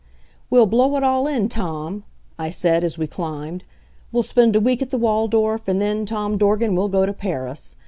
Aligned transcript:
"We'll 0.49 0.65
blow 0.65 0.97
it 0.97 1.03
all 1.03 1.27
in, 1.27 1.47
Tom," 1.47 2.05
I 2.39 2.49
said, 2.49 2.83
as 2.83 2.97
we 2.97 3.05
climbed. 3.05 3.65
"We'll 4.11 4.23
spend 4.23 4.55
a 4.55 4.59
week 4.59 4.81
at 4.81 4.89
the 4.89 4.97
Waldorf, 4.97 5.67
and 5.67 5.79
then, 5.79 6.07
Tom 6.07 6.39
Dorgan, 6.39 6.73
we'll 6.75 6.89
go 6.89 7.05
to 7.05 7.13
Paris. 7.13 7.75